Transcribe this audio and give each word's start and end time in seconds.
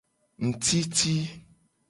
Ngtiti. 0.47 1.13